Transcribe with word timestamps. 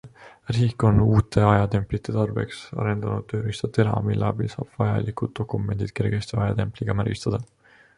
Riik 0.55 0.83
on 0.87 1.01
uute 1.03 1.43
ajatemplite 1.49 2.15
tarbeks 2.15 2.63
arendanud 2.85 3.29
tööriista 3.35 3.71
TeRa, 3.77 3.95
mille 4.11 4.29
abil 4.33 4.53
saab 4.57 4.75
vajalikud 4.83 5.39
dokumendid 5.43 5.99
kergesti 6.01 6.43
ajatempliga 6.45 7.03
märgistada. 7.03 7.47